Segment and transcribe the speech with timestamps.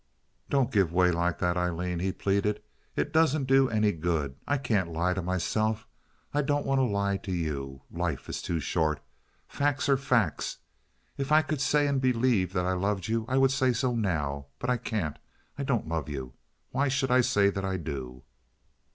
[0.49, 2.63] "Don't give way like that, Aileen," he pleaded.
[2.95, 4.35] "It doesn't do any good.
[4.47, 5.87] I can't lie to myself.
[6.33, 7.83] I don't want to lie to you.
[7.91, 8.99] Life is too short.
[9.47, 10.57] Facts are facts.
[11.19, 14.47] If I could say and believe that I loved you I would say so now,
[14.57, 15.19] but I can't.
[15.55, 16.33] I don't love you.
[16.71, 18.23] Why should I say that I do?"